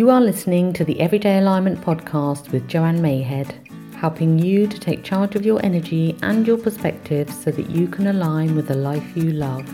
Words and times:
You 0.00 0.08
are 0.08 0.22
listening 0.22 0.72
to 0.72 0.84
the 0.86 0.98
Everyday 0.98 1.40
Alignment 1.40 1.78
podcast 1.82 2.52
with 2.52 2.66
Joanne 2.66 3.00
Mayhead, 3.00 3.52
helping 3.96 4.38
you 4.38 4.66
to 4.66 4.80
take 4.80 5.04
charge 5.04 5.36
of 5.36 5.44
your 5.44 5.62
energy 5.62 6.16
and 6.22 6.46
your 6.46 6.56
perspective 6.56 7.30
so 7.30 7.50
that 7.50 7.68
you 7.68 7.86
can 7.86 8.06
align 8.06 8.56
with 8.56 8.68
the 8.68 8.76
life 8.76 9.14
you 9.14 9.32
love. 9.32 9.68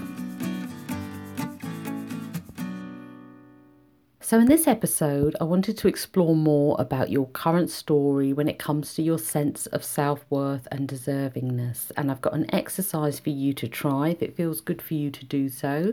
So, 4.21 4.41
in 4.41 4.47
this 4.47 4.67
episode, 4.67 5.37
I 5.40 5.44
wanted 5.44 5.78
to 5.78 5.87
explore 5.87 6.35
more 6.35 6.74
about 6.81 7.08
your 7.11 7.29
current 7.29 7.71
story 7.71 8.33
when 8.33 8.49
it 8.49 8.58
comes 8.58 8.95
to 8.95 9.04
your 9.04 9.21
sense 9.21 9.67
of 9.67 9.85
self 9.85 10.24
worth 10.29 10.67
and 10.72 10.88
deservingness. 10.88 11.93
And 11.97 12.11
I've 12.11 12.21
got 12.21 12.35
an 12.35 12.53
exercise 12.53 13.21
for 13.21 13.31
you 13.31 13.53
to 13.53 13.69
try 13.69 14.08
if 14.08 14.22
it 14.24 14.35
feels 14.35 14.61
good 14.61 14.83
for 14.83 14.95
you 14.95 15.13
to 15.13 15.24
do 15.24 15.49
so. 15.49 15.93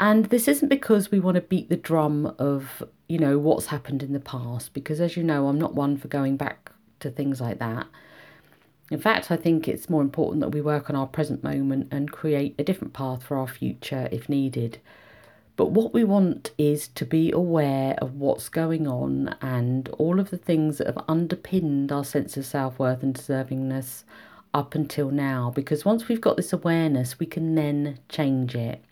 And 0.00 0.24
this 0.26 0.48
isn't 0.48 0.68
because 0.70 1.10
we 1.10 1.20
want 1.20 1.34
to 1.34 1.42
beat 1.42 1.68
the 1.68 1.76
drum 1.76 2.34
of, 2.38 2.82
you 3.06 3.18
know, 3.18 3.38
what's 3.38 3.66
happened 3.66 4.02
in 4.02 4.14
the 4.14 4.18
past, 4.18 4.72
because 4.72 4.98
as 4.98 5.14
you 5.14 5.22
know, 5.22 5.46
I'm 5.46 5.58
not 5.58 5.74
one 5.74 5.98
for 5.98 6.08
going 6.08 6.38
back 6.38 6.72
to 7.00 7.10
things 7.10 7.38
like 7.38 7.58
that. 7.58 7.86
In 8.90 8.98
fact, 8.98 9.30
I 9.30 9.36
think 9.36 9.68
it's 9.68 9.90
more 9.90 10.00
important 10.00 10.40
that 10.40 10.48
we 10.48 10.62
work 10.62 10.88
on 10.88 10.96
our 10.96 11.06
present 11.06 11.44
moment 11.44 11.88
and 11.90 12.10
create 12.10 12.54
a 12.58 12.64
different 12.64 12.94
path 12.94 13.22
for 13.22 13.36
our 13.36 13.46
future 13.46 14.08
if 14.10 14.26
needed. 14.26 14.78
But 15.56 15.72
what 15.72 15.92
we 15.92 16.02
want 16.02 16.52
is 16.56 16.88
to 16.88 17.04
be 17.04 17.30
aware 17.30 17.94
of 17.98 18.14
what's 18.14 18.48
going 18.48 18.88
on 18.88 19.36
and 19.42 19.90
all 19.90 20.18
of 20.18 20.30
the 20.30 20.38
things 20.38 20.78
that 20.78 20.86
have 20.86 21.04
underpinned 21.08 21.92
our 21.92 22.04
sense 22.04 22.38
of 22.38 22.46
self 22.46 22.78
worth 22.78 23.02
and 23.02 23.14
deservingness 23.14 24.04
up 24.54 24.74
until 24.74 25.10
now. 25.10 25.52
Because 25.54 25.84
once 25.84 26.08
we've 26.08 26.22
got 26.22 26.38
this 26.38 26.54
awareness, 26.54 27.18
we 27.18 27.26
can 27.26 27.54
then 27.54 27.98
change 28.08 28.54
it. 28.56 28.82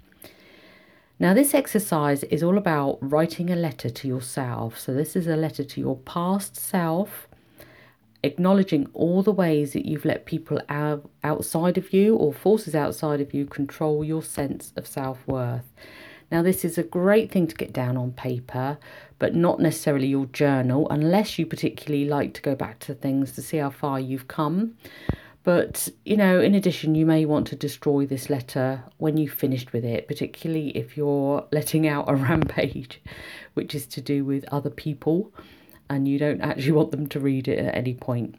Now, 1.21 1.35
this 1.35 1.53
exercise 1.53 2.23
is 2.25 2.45
all 2.45 2.57
about 2.57 2.99
writing 3.01 3.51
a 3.51 3.57
letter 3.57 3.91
to 3.91 4.07
yourself. 4.07 4.79
So, 4.79 4.95
this 4.95 5.17
is 5.17 5.27
a 5.27 5.35
letter 5.35 5.65
to 5.65 5.81
your 5.81 5.97
past 5.97 6.57
self, 6.57 7.27
acknowledging 8.23 8.88
all 8.95 9.25
the 9.25 9.33
ways 9.33 9.73
that 9.73 9.85
you've 9.85 10.05
let 10.05 10.27
people 10.27 10.60
out, 10.69 11.10
outside 11.25 11.77
of 11.77 11.93
you 11.93 12.15
or 12.15 12.33
forces 12.33 12.77
outside 12.77 13.21
of 13.21 13.35
you 13.35 13.47
control 13.47 14.05
your 14.05 14.23
sense 14.23 14.73
of 14.77 14.87
self 14.87 15.27
worth. 15.27 15.73
Now, 16.30 16.43
this 16.43 16.65
is 16.65 16.79
a 16.79 16.85
great 16.85 17.32
thing 17.32 17.49
to 17.49 17.57
get 17.57 17.73
down 17.73 17.97
on 17.97 18.13
paper, 18.13 18.79
but 19.19 19.35
not 19.35 19.59
necessarily 19.59 20.07
your 20.07 20.27
journal, 20.27 20.87
unless 20.88 21.37
you 21.37 21.47
particularly 21.47 22.05
like 22.05 22.32
to 22.35 22.43
go 22.43 22.55
back 22.55 22.79
to 22.80 22.95
things 22.95 23.32
to 23.32 23.43
see 23.43 23.57
how 23.57 23.71
far 23.71 23.99
you've 23.99 24.29
come. 24.29 24.77
But, 25.45 25.89
you 26.05 26.17
know, 26.17 26.41
in 26.41 26.55
addition, 26.55 26.95
you 26.95 27.07
may 27.07 27.25
want 27.25 27.47
to 27.49 27.57
destroy 27.57 28.05
this 28.05 28.29
letter 28.29 28.85
when 28.99 29.17
you've 29.17 29.33
finished 29.33 29.73
with 29.73 29.85
it, 29.85 30.07
particularly 30.07 30.77
if 30.77 30.97
you're 30.97 31.47
letting 31.53 31.87
out 31.87 32.11
a 32.11 32.15
rampage, 32.17 33.01
which 33.55 33.75
is 33.75 33.87
to 33.87 34.01
do 34.01 34.25
with 34.25 34.45
other 34.53 34.71
people 34.71 35.33
and 35.91 36.07
you 36.07 36.19
don't 36.19 36.41
actually 36.41 36.73
want 36.73 36.91
them 36.91 37.07
to 37.09 37.21
read 37.21 37.49
it 37.49 37.59
at 37.59 37.75
any 37.75 37.95
point. 37.95 38.35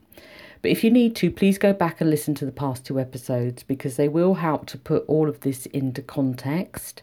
But 0.61 0.71
if 0.71 0.83
you 0.83 0.91
need 0.91 1.15
to, 1.17 1.31
please 1.31 1.57
go 1.57 1.73
back 1.73 2.01
and 2.01 2.09
listen 2.09 2.35
to 2.35 2.45
the 2.45 2.51
past 2.51 2.85
two 2.85 2.99
episodes 2.99 3.63
because 3.63 3.95
they 3.95 4.09
will 4.09 4.35
help 4.35 4.65
to 4.67 4.77
put 4.77 5.05
all 5.07 5.29
of 5.29 5.39
this 5.41 5.65
into 5.67 6.01
context. 6.01 7.01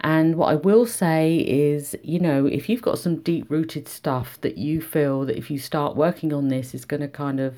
And 0.00 0.36
what 0.36 0.48
I 0.48 0.54
will 0.54 0.86
say 0.86 1.36
is, 1.36 1.96
you 2.02 2.18
know, 2.18 2.46
if 2.46 2.68
you've 2.68 2.82
got 2.82 2.98
some 2.98 3.20
deep 3.20 3.50
rooted 3.50 3.88
stuff 3.88 4.40
that 4.40 4.56
you 4.56 4.80
feel 4.80 5.24
that 5.26 5.36
if 5.36 5.50
you 5.50 5.58
start 5.58 5.96
working 5.96 6.32
on 6.32 6.48
this 6.48 6.74
is 6.74 6.84
going 6.84 7.00
to 7.00 7.08
kind 7.08 7.40
of 7.40 7.56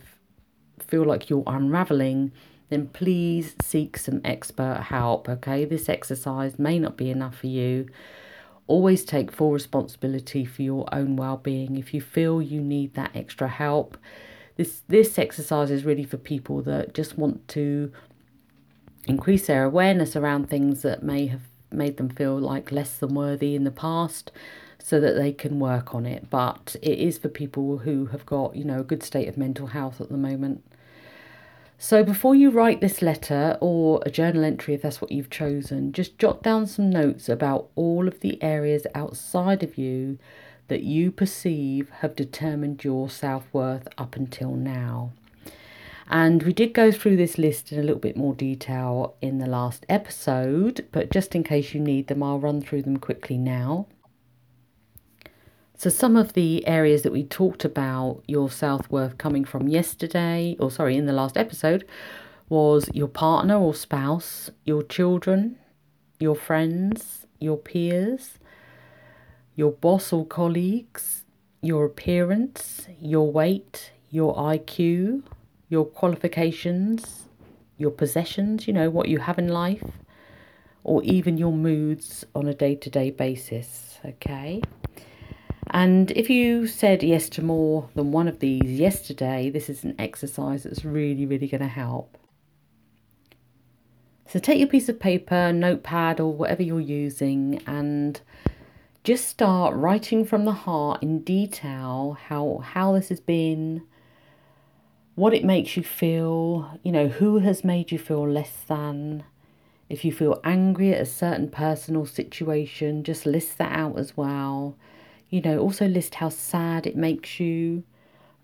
feel 0.89 1.05
like 1.05 1.31
you're 1.31 1.45
unraveling, 1.47 2.33
then 2.71 2.89
please 2.89 3.55
seek 3.63 3.97
some 3.97 4.21
expert 4.25 4.87
help. 4.89 5.29
Okay, 5.29 5.65
this 5.65 5.89
exercise 5.89 6.59
may 6.59 6.79
not 6.79 6.97
be 6.97 7.11
enough 7.11 7.37
for 7.37 7.47
you. 7.47 7.89
Always 8.67 9.05
take 9.05 9.33
full 9.33 9.53
responsibility 9.53 10.45
for 10.45 10.63
your 10.63 10.87
own 10.93 11.17
well-being. 11.17 11.77
If 11.77 11.95
you 11.95 12.01
feel 12.01 12.43
you 12.43 12.61
need 12.61 12.95
that 12.95 13.13
extra 13.15 13.49
help, 13.49 13.97
this 14.57 14.83
this 14.89 15.19
exercise 15.19 15.71
is 15.71 15.85
really 15.85 16.05
for 16.05 16.19
people 16.19 16.61
that 16.63 16.93
just 16.93 17.17
want 17.17 17.47
to 17.49 17.93
increase 19.07 19.47
their 19.47 19.65
awareness 19.65 20.15
around 20.17 20.51
things 20.51 20.83
that 20.83 21.03
may 21.03 21.27
have 21.27 21.43
made 21.71 21.97
them 21.97 22.11
feel 22.11 22.39
like 22.39 22.73
less 22.73 22.99
than 22.99 23.15
worthy 23.15 23.55
in 23.55 23.65
the 23.65 23.71
past 23.71 24.31
so 24.79 25.01
that 25.01 25.17
they 25.17 25.33
can 25.33 25.59
work 25.59 25.95
on 25.95 26.07
it 26.07 26.29
but 26.31 26.77
it 26.83 26.99
is 26.99 27.19
for 27.19 27.29
people 27.29 27.79
who 27.79 28.07
have 28.07 28.25
got 28.27 28.55
you 28.55 28.65
know 28.65 28.81
a 28.81 28.85
good 28.85 29.03
state 29.03 29.29
of 29.29 29.37
mental 29.37 29.69
health 29.69 30.01
at 30.01 30.09
the 30.09 30.17
moment 30.17 30.63
so 31.81 32.03
before 32.03 32.35
you 32.35 32.51
write 32.51 32.81
this 32.81 33.03
letter 33.03 33.57
or 33.61 34.03
a 34.05 34.11
journal 34.11 34.43
entry, 34.43 34.75
if 34.75 34.83
that's 34.83 35.01
what 35.01 35.13
you've 35.13 35.31
chosen, 35.31 35.93
just 35.93 36.19
jot 36.19 36.43
down 36.43 36.67
some 36.67 36.91
notes 36.91 37.29
about 37.29 37.69
all 37.77 38.09
of 38.09 38.19
the 38.19 38.43
areas 38.43 38.85
outside 38.97 39.63
of 39.63 39.79
you 39.79 40.19
that 40.67 40.83
you 40.83 41.13
perceive 41.13 41.89
have 42.01 42.17
determined 42.17 42.83
your 42.83 43.09
self 43.09 43.45
worth 43.53 43.87
up 43.97 44.17
until 44.17 44.57
now. 44.57 45.13
And 46.11 46.43
we 46.43 46.53
did 46.53 46.75
go 46.75 46.91
through 46.91 47.17
this 47.17 47.39
list 47.39 47.71
in 47.71 47.79
a 47.79 47.83
little 47.83 48.01
bit 48.01 48.17
more 48.17 48.35
detail 48.35 49.15
in 49.21 49.39
the 49.39 49.47
last 49.47 49.87
episode, 49.89 50.87
but 50.91 51.11
just 51.11 51.35
in 51.37 51.45
case 51.45 51.75
you 51.75 51.81
need 51.81 52.09
them, 52.09 52.25
I'll 52.25 52.41
run 52.41 52.61
through 52.61 52.83
them 52.83 52.97
quickly 52.97 53.39
now. 53.39 53.87
So, 55.79 55.91
some 55.91 56.17
of 56.17 56.33
the 56.33 56.67
areas 56.67 57.03
that 57.03 57.13
we 57.13 57.23
talked 57.23 57.65
about 57.65 58.25
your 58.27 58.51
self 58.51 58.91
worth 58.91 59.17
coming 59.17 59.45
from 59.45 59.69
yesterday, 59.69 60.57
or 60.59 60.73
sorry, 60.73 60.97
in 60.97 61.07
the 61.07 61.13
last 61.13 61.37
episode, 61.37 61.87
was 62.49 62.91
your 62.93 63.07
partner 63.07 63.57
or 63.57 63.73
spouse, 63.75 64.51
your 64.65 64.83
children, 64.83 65.57
your 66.19 66.35
friends, 66.35 67.27
your 67.39 67.57
peers, 67.57 68.41
your 69.55 69.71
boss 69.71 70.13
or 70.13 70.27
colleagues, 70.27 71.23
your 71.63 71.85
appearance, 71.85 72.89
your 73.01 73.31
weight, 73.31 73.93
your 74.11 74.35
IQ, 74.35 75.23
your 75.69 75.85
qualifications, 75.85 77.29
your 77.77 77.93
possessions, 77.93 78.67
you 78.67 78.73
know, 78.73 78.91
what 78.91 79.07
you 79.07 79.21
have 79.21 79.39
in 79.39 79.47
life, 79.47 79.85
or 80.83 81.05
even 81.05 81.39
your 81.39 81.53
moods 81.53 82.25
on 82.35 82.49
a 82.49 82.55
day 82.55 82.75
to 82.75 82.91
day 82.91 83.13
basis. 83.13 84.01
Okay. 84.05 84.61
And 85.71 86.11
if 86.13 86.31
you 86.31 86.67
said 86.67 87.03
yes 87.03 87.29
to 87.31 87.43
more 87.43 87.91
than 87.95 88.11
one 88.11 88.27
of 88.27 88.39
these 88.39 88.79
yesterday, 88.79 89.51
this 89.51 89.69
is 89.69 89.85
an 89.85 89.95
exercise 89.99 90.63
that's 90.63 90.85
really, 90.85 91.27
really 91.27 91.47
going 91.47 91.61
to 91.61 91.69
help. 91.69 92.17
So 94.27 94.39
take 94.39 94.59
your 94.59 94.69
piece 94.69 94.89
of 94.89 95.01
paper, 95.01 95.53
notepad, 95.53 96.21
or 96.21 96.33
whatever 96.33 96.63
you're 96.63 96.81
using, 96.81 97.63
and 97.67 98.21
just 99.05 99.29
start 99.29 99.75
writing 99.75 100.25
from 100.25 100.45
the 100.45 100.53
heart 100.53 101.03
in 101.03 101.21
detail 101.21 102.19
how 102.29 102.59
how 102.59 102.93
this 102.93 103.09
has 103.09 103.21
been, 103.21 103.83
what 105.15 105.33
it 105.33 105.45
makes 105.45 105.77
you 105.77 105.83
feel, 105.83 106.79
you 106.83 106.93
know, 106.93 107.09
who 107.09 107.39
has 107.39 107.65
made 107.65 107.91
you 107.91 107.99
feel 107.99 108.29
less 108.29 108.53
than. 108.67 109.25
If 109.89 110.05
you 110.05 110.13
feel 110.13 110.39
angry 110.45 110.93
at 110.93 111.01
a 111.01 111.07
certain 111.07 111.49
person 111.49 111.97
or 111.97 112.07
situation, 112.07 113.05
just 113.05 113.25
list 113.25 113.57
that 113.57 113.73
out 113.73 113.99
as 113.99 114.15
well 114.15 114.77
you 115.31 115.41
know, 115.41 115.59
also 115.59 115.87
list 115.87 116.17
how 116.17 116.29
sad 116.29 116.87
it 116.87 116.97
makes 116.97 117.39
you. 117.39 117.85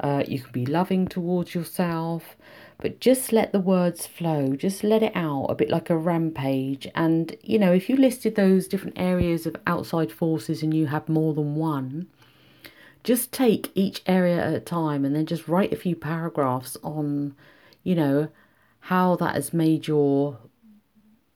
Uh, 0.00 0.25
you 0.27 0.41
can 0.41 0.53
be 0.53 0.67
loving 0.67 1.06
towards 1.06 1.55
yourself, 1.55 2.37
but 2.78 3.00
just 3.00 3.33
let 3.33 3.53
the 3.53 3.61
words 3.61 4.06
flow. 4.06 4.55
Just 4.56 4.83
let 4.83 5.03
it 5.03 5.12
out 5.15 5.47
a 5.47 5.55
bit 5.55 5.71
like 5.71 5.89
a 5.89 5.97
rampage. 5.97 6.89
And, 6.94 7.37
you 7.43 7.59
know, 7.59 7.73
if 7.73 7.89
you 7.89 7.97
listed 7.97 8.34
those 8.34 8.67
different 8.67 8.99
areas 8.99 9.47
of 9.47 9.56
outside 9.67 10.11
forces 10.11 10.62
and 10.62 10.75
you 10.75 10.87
have 10.87 11.09
more 11.09 11.33
than 11.33 11.55
one, 11.55 12.09
just 13.05 13.33
take 13.33 13.71
each 13.75 14.03
area 14.06 14.44
at 14.44 14.55
a 14.55 14.61
time 14.61 15.05
and 15.05 15.15
then 15.15 15.27
just 15.27 15.47
write 15.47 15.73
a 15.73 15.77
few 15.77 15.94
paragraphs 15.94 16.77
on, 16.83 17.37
you 17.84 17.94
know, 17.94 18.28
how 18.81 19.15
that 19.17 19.34
has 19.34 19.55
made 19.55 19.87
your, 19.87 20.39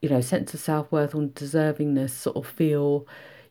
you 0.03 0.08
know, 0.08 0.20
sense 0.20 0.53
of 0.53 0.60
self 0.60 0.91
worth 0.91 1.14
and 1.14 1.34
deservingness 1.34 2.10
sort 2.10 2.37
of 2.37 2.47
feel 2.47 3.06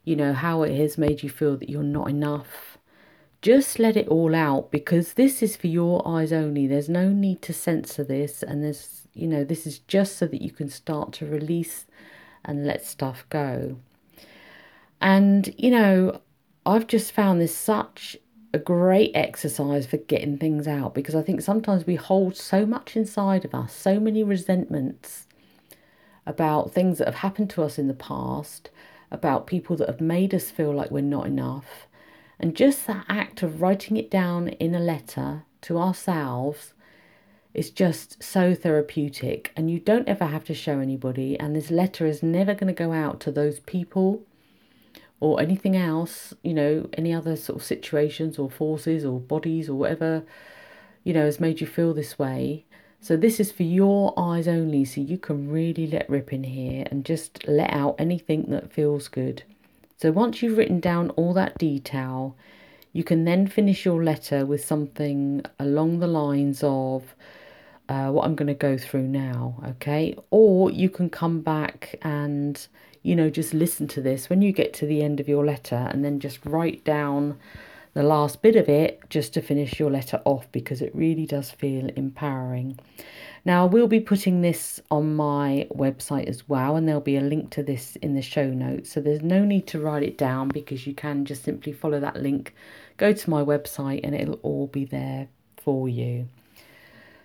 you 0.08 0.16
know, 0.16 0.32
how 0.32 0.64
it 0.64 0.74
has 0.74 0.98
made 0.98 1.22
you 1.22 1.30
feel 1.30 1.58
that 1.58 1.70
you're 1.70 1.84
not 1.84 2.10
enough. 2.10 2.78
Just 3.42 3.78
let 3.78 3.98
it 3.98 4.08
all 4.08 4.34
out 4.34 4.72
because 4.72 5.14
this 5.14 5.44
is 5.44 5.58
for 5.58 5.68
your 5.68 6.02
eyes 6.08 6.32
only. 6.32 6.66
There's 6.66 6.88
no 6.88 7.10
need 7.10 7.42
to 7.42 7.54
censor 7.54 8.06
this, 8.06 8.42
and 8.42 8.64
there's, 8.64 9.06
you 9.14 9.28
know, 9.28 9.44
this 9.44 9.68
is 9.68 9.80
just 9.80 10.16
so 10.16 10.26
that 10.26 10.42
you 10.42 10.50
can 10.50 10.70
start 10.70 11.12
to 11.14 11.26
release 11.26 11.88
and 12.46 12.66
let 12.66 12.86
stuff 12.86 13.26
go. 13.30 13.80
And, 15.02 15.54
you 15.58 15.72
know, 15.72 16.22
I've 16.66 16.88
just 16.88 17.12
found 17.12 17.42
this 17.42 17.54
such 17.54 18.16
a 18.54 18.60
great 18.60 19.12
exercise 19.14 19.86
for 19.86 19.98
getting 19.98 20.38
things 20.38 20.70
out 20.70 20.96
because 20.96 21.16
I 21.16 21.22
think 21.22 21.42
sometimes 21.42 21.86
we 21.86 21.96
hold 21.96 22.38
so 22.38 22.66
much 22.66 22.96
inside 22.96 23.44
of 23.44 23.54
us, 23.54 23.74
so 23.74 24.00
many 24.00 24.24
resentments 24.24 25.28
about 26.26 26.72
things 26.72 26.98
that 26.98 27.08
have 27.08 27.16
happened 27.16 27.50
to 27.50 27.64
us 27.64 27.78
in 27.78 27.90
the 27.90 27.94
past 27.94 28.70
about 29.12 29.48
people 29.48 29.76
that 29.78 29.88
have 29.88 30.02
made 30.02 30.34
us 30.34 30.52
feel 30.52 30.74
like 30.74 30.92
we're 30.92 31.02
not 31.02 31.28
enough. 31.28 31.88
And 32.40 32.56
just 32.56 32.86
that 32.88 33.06
act 33.10 33.42
of 33.42 33.62
writing 33.62 33.98
it 33.98 34.12
down 34.12 34.50
in 34.50 34.76
a 34.76 34.80
letter 34.80 35.44
to 35.62 35.78
ourselves 35.80 36.74
is 37.54 37.72
just 37.72 38.22
so 38.22 38.54
therapeutic. 38.54 39.52
And 39.56 39.72
you 39.72 39.80
don't 39.80 40.08
ever 40.08 40.26
have 40.26 40.44
to 40.46 40.54
show 40.54 40.80
anybody. 40.80 41.40
And 41.40 41.56
this 41.56 41.72
letter 41.72 42.06
is 42.06 42.22
never 42.22 42.54
going 42.54 42.68
to 42.68 42.74
go 42.74 42.94
out 42.94 43.20
to 43.22 43.32
those 43.32 43.60
people 43.62 44.24
or 45.20 45.42
anything 45.42 45.76
else, 45.76 46.34
you 46.44 46.54
know, 46.54 46.88
any 46.94 47.12
other 47.12 47.36
sort 47.36 47.60
of 47.60 47.66
situations 47.66 48.38
or 48.38 48.52
forces 48.52 49.04
or 49.04 49.20
bodies 49.20 49.68
or 49.68 49.74
whatever, 49.74 50.24
you 51.04 51.14
know, 51.14 51.26
has 51.26 51.40
made 51.40 51.60
you 51.60 51.66
feel 51.66 51.94
this 51.94 52.20
way. 52.20 52.66
So 53.00 53.16
this 53.16 53.40
is 53.40 53.52
for 53.52 53.64
your 53.64 54.14
eyes 54.18 54.48
only, 54.48 54.84
so 54.84 55.02
you 55.02 55.18
can 55.18 55.50
really 55.50 55.88
let 55.88 56.10
rip 56.10 56.34
in 56.34 56.44
here 56.44 56.86
and 56.90 57.06
just 57.06 57.48
let 57.48 57.72
out 57.72 57.96
anything 58.00 58.46
that 58.50 58.72
feels 58.72 59.08
good. 59.08 59.44
So 59.98 60.12
once 60.12 60.42
you've 60.42 60.58
written 60.58 60.80
down 60.80 61.12
all 61.12 61.34
that 61.34 61.58
detail, 61.58 62.36
you 62.94 63.04
can 63.04 63.26
then 63.26 63.48
finish 63.48 63.86
your 63.86 64.04
letter 64.04 64.46
with 64.46 64.66
something 64.66 65.44
along 65.60 66.00
the 66.00 66.08
lines 66.08 66.62
of 66.64 67.16
uh, 67.90 68.10
what 68.10 68.26
I'm 68.26 68.36
going 68.36 68.48
to 68.48 68.54
go 68.54 68.78
through 68.78 69.08
now, 69.08 69.62
okay? 69.66 70.18
Or 70.30 70.70
you 70.72 70.90
can 70.90 71.10
come 71.10 71.42
back 71.42 71.98
and, 72.02 72.68
you 73.04 73.16
know, 73.16 73.30
just 73.30 73.54
listen 73.54 73.88
to 73.90 74.02
this 74.02 74.30
when 74.30 74.42
you 74.42 74.52
get 74.52 74.74
to 74.76 74.86
the 74.86 75.02
end 75.02 75.20
of 75.20 75.28
your 75.28 75.46
letter 75.46 75.88
and 75.92 76.04
then 76.04 76.20
just 76.20 76.46
write 76.46 76.84
down 76.84 77.38
the 77.98 78.04
last 78.04 78.44
bit 78.44 78.56
of 78.56 78.70
it 78.70 79.02
just 79.10 79.34
to 79.34 79.42
finish 79.42 79.80
your 79.80 79.90
letter 79.90 80.22
off 80.24 80.46
because 80.52 80.84
it 80.84 80.94
really 80.94 81.26
does 81.26 81.50
feel 81.50 81.90
empowering. 81.96 82.78
Now, 83.44 83.64
I 83.64 83.70
will 83.70 83.88
be 83.88 84.00
putting 84.00 84.42
this 84.42 84.80
on 84.92 85.16
my 85.16 85.68
website 85.72 86.28
as 86.28 86.48
well, 86.48 86.76
and 86.76 86.88
there'll 86.88 87.02
be 87.02 87.18
a 87.18 87.22
link 87.22 87.50
to 87.54 87.64
this 87.64 87.96
in 87.96 88.14
the 88.14 88.22
show 88.22 88.46
notes. 88.52 88.92
So 88.92 89.02
there's 89.02 89.24
no 89.24 89.44
need 89.44 89.66
to 89.70 89.80
write 89.80 90.04
it 90.04 90.16
down 90.16 90.50
because 90.50 90.86
you 90.86 90.94
can 90.94 91.26
just 91.26 91.44
simply 91.44 91.74
follow 91.74 92.00
that 92.00 92.22
link, 92.22 92.54
go 92.98 93.14
to 93.14 93.30
my 93.32 93.42
website, 93.42 94.02
and 94.04 94.14
it'll 94.14 94.40
all 94.44 94.68
be 94.68 94.86
there 94.86 95.28
for 95.60 95.90
you. 95.90 96.28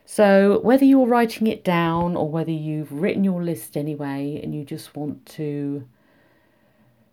So, 0.06 0.58
whether 0.60 0.86
you're 0.86 1.06
writing 1.06 1.48
it 1.48 1.64
down 1.64 2.16
or 2.16 2.30
whether 2.30 2.50
you've 2.50 2.94
written 2.94 3.24
your 3.24 3.44
list 3.44 3.76
anyway 3.76 4.40
and 4.42 4.54
you 4.54 4.64
just 4.64 4.96
want 4.96 5.26
to 5.36 5.86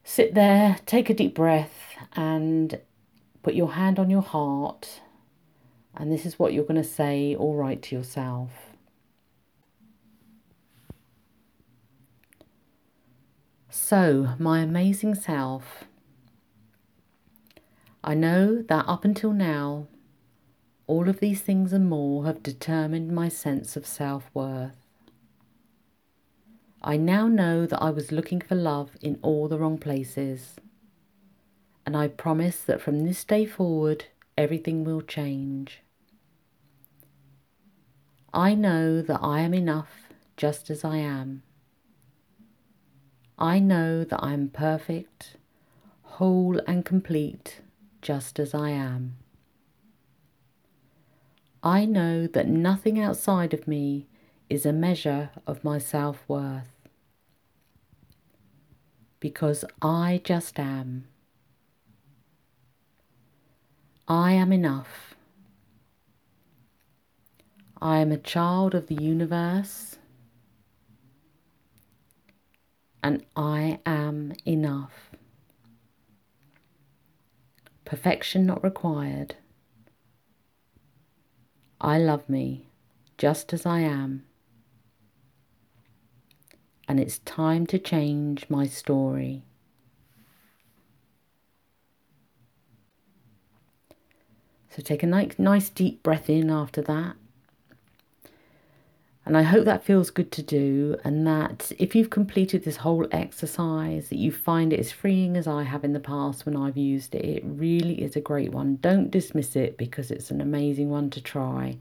sit 0.05 0.33
there, 0.33 0.77
take 0.85 1.09
a 1.09 1.13
deep 1.13 1.35
breath, 1.35 1.75
and 2.15 2.79
put 3.43 3.53
your 3.53 3.73
hand 3.73 3.99
on 3.99 4.09
your 4.09 4.21
heart, 4.21 5.01
and 5.95 6.11
this 6.11 6.25
is 6.25 6.37
what 6.37 6.53
you're 6.53 6.63
going 6.63 6.81
to 6.81 6.83
say 6.83 7.35
or 7.35 7.55
write 7.55 7.81
to 7.83 7.95
yourself. 7.95 8.69
So, 13.69 14.35
my 14.37 14.59
amazing 14.59 15.15
self, 15.15 15.85
I 18.03 18.13
know 18.13 18.61
that 18.61 18.85
up 18.87 19.03
until 19.03 19.33
now, 19.33 19.87
all 20.87 21.07
of 21.07 21.19
these 21.19 21.41
things 21.41 21.73
and 21.73 21.87
more 21.89 22.25
have 22.25 22.41
determined 22.41 23.11
my 23.11 23.29
sense 23.29 23.75
of 23.75 23.85
self 23.85 24.29
worth. 24.33 24.75
I 26.81 26.97
now 26.97 27.27
know 27.27 27.65
that 27.65 27.81
I 27.81 27.89
was 27.89 28.11
looking 28.11 28.41
for 28.41 28.55
love 28.55 28.91
in 29.01 29.19
all 29.21 29.47
the 29.47 29.59
wrong 29.59 29.77
places, 29.77 30.55
and 31.89 31.97
I 31.97 32.07
promise 32.07 32.59
that 32.61 32.81
from 32.81 33.03
this 33.03 33.23
day 33.23 33.47
forward, 33.47 34.05
everything 34.37 34.83
will 34.83 35.01
change. 35.01 35.81
I 38.31 38.53
know 38.53 39.01
that 39.01 39.19
I 39.23 39.39
am 39.39 39.55
enough 39.55 39.89
just 40.37 40.69
as 40.69 40.85
I 40.85 40.97
am. 40.97 41.41
I 43.39 43.57
know 43.57 44.03
that 44.03 44.23
I 44.23 44.33
am 44.33 44.49
perfect, 44.49 45.37
whole, 46.03 46.61
and 46.67 46.85
complete 46.85 47.61
just 48.03 48.37
as 48.37 48.53
I 48.53 48.69
am. 48.69 49.15
I 51.63 51.85
know 51.85 52.27
that 52.27 52.47
nothing 52.47 52.99
outside 52.99 53.51
of 53.51 53.67
me 53.67 54.05
is 54.47 54.63
a 54.63 54.71
measure 54.71 55.31
of 55.47 55.63
my 55.63 55.79
self 55.79 56.23
worth 56.27 56.69
because 59.19 59.65
I 59.81 60.21
just 60.23 60.59
am. 60.59 61.05
I 64.09 64.31
am 64.31 64.51
enough. 64.51 65.13
I 67.79 67.99
am 67.99 68.11
a 68.11 68.17
child 68.17 68.73
of 68.73 68.87
the 68.87 68.95
universe 68.95 69.97
and 73.03 73.23
I 73.35 73.79
am 73.85 74.33
enough. 74.47 75.11
Perfection 77.85 78.47
not 78.47 78.63
required. 78.63 79.35
I 81.79 81.99
love 81.99 82.27
me 82.27 82.67
just 83.19 83.53
as 83.53 83.63
I 83.63 83.81
am. 83.81 84.25
And 86.87 86.99
it's 86.99 87.19
time 87.19 87.67
to 87.67 87.77
change 87.77 88.47
my 88.49 88.65
story. 88.65 89.43
So 94.69 94.81
take 94.81 95.03
a 95.03 95.07
nice, 95.07 95.37
nice 95.37 95.69
deep 95.69 96.03
breath 96.03 96.29
in 96.29 96.49
after 96.49 96.81
that. 96.83 97.15
And 99.25 99.37
I 99.37 99.43
hope 99.43 99.65
that 99.65 99.83
feels 99.83 100.09
good 100.09 100.31
to 100.31 100.41
do, 100.41 100.97
and 101.03 101.27
that 101.27 101.71
if 101.77 101.93
you've 101.93 102.09
completed 102.09 102.63
this 102.63 102.77
whole 102.77 103.07
exercise, 103.11 104.09
that 104.09 104.17
you 104.17 104.31
find 104.31 104.73
it 104.73 104.79
as 104.79 104.91
freeing 104.91 105.37
as 105.37 105.45
I 105.45 105.63
have 105.63 105.83
in 105.83 105.93
the 105.93 105.99
past 105.99 106.47
when 106.47 106.55
I've 106.55 106.77
used 106.77 107.13
it. 107.13 107.25
It 107.25 107.43
really 107.45 108.01
is 108.01 108.15
a 108.15 108.21
great 108.21 108.51
one. 108.51 108.77
Don't 108.81 109.11
dismiss 109.11 109.55
it 109.55 109.77
because 109.77 110.09
it's 110.09 110.31
an 110.31 110.41
amazing 110.41 110.89
one 110.89 111.11
to 111.11 111.21
try. 111.21 111.77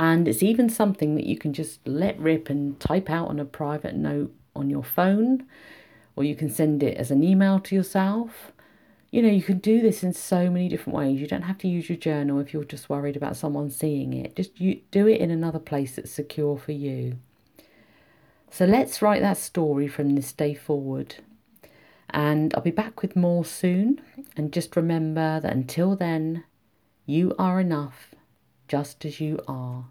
And 0.00 0.26
it's 0.26 0.42
even 0.42 0.68
something 0.68 1.14
that 1.14 1.26
you 1.26 1.38
can 1.38 1.52
just 1.52 1.78
let 1.86 2.18
rip 2.18 2.50
and 2.50 2.80
type 2.80 3.08
out 3.08 3.28
on 3.28 3.38
a 3.38 3.44
private 3.44 3.94
note 3.94 4.34
on 4.56 4.68
your 4.68 4.82
phone, 4.82 5.46
or 6.16 6.24
you 6.24 6.34
can 6.34 6.50
send 6.50 6.82
it 6.82 6.96
as 6.96 7.12
an 7.12 7.22
email 7.22 7.60
to 7.60 7.76
yourself 7.76 8.50
you 9.14 9.22
know, 9.22 9.28
you 9.28 9.44
can 9.44 9.58
do 9.58 9.80
this 9.80 10.02
in 10.02 10.12
so 10.12 10.50
many 10.50 10.68
different 10.68 10.96
ways. 10.96 11.20
You 11.20 11.28
don't 11.28 11.42
have 11.42 11.58
to 11.58 11.68
use 11.68 11.88
your 11.88 11.96
journal 11.96 12.40
if 12.40 12.52
you're 12.52 12.64
just 12.64 12.90
worried 12.90 13.16
about 13.16 13.36
someone 13.36 13.70
seeing 13.70 14.12
it. 14.12 14.34
Just 14.34 14.60
you 14.60 14.80
do 14.90 15.06
it 15.06 15.20
in 15.20 15.30
another 15.30 15.60
place 15.60 15.94
that's 15.94 16.10
secure 16.10 16.58
for 16.58 16.72
you. 16.72 17.18
So 18.50 18.64
let's 18.64 19.00
write 19.02 19.22
that 19.22 19.36
story 19.36 19.86
from 19.86 20.16
this 20.16 20.32
day 20.32 20.52
forward. 20.52 21.14
And 22.10 22.52
I'll 22.56 22.62
be 22.62 22.72
back 22.72 23.02
with 23.02 23.14
more 23.14 23.44
soon. 23.44 24.00
And 24.36 24.52
just 24.52 24.74
remember 24.74 25.38
that 25.38 25.52
until 25.52 25.94
then, 25.94 26.42
you 27.06 27.36
are 27.38 27.60
enough 27.60 28.16
just 28.66 29.04
as 29.04 29.20
you 29.20 29.38
are. 29.46 29.84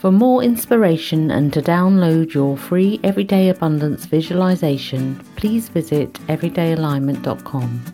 For 0.00 0.10
more 0.10 0.42
inspiration 0.42 1.30
and 1.30 1.52
to 1.52 1.60
download 1.60 2.32
your 2.32 2.56
free 2.56 2.98
Everyday 3.04 3.50
Abundance 3.50 4.06
visualization, 4.06 5.22
please 5.36 5.68
visit 5.68 6.14
everydayalignment.com. 6.26 7.84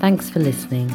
Thanks 0.00 0.30
for 0.30 0.38
listening. 0.38 0.90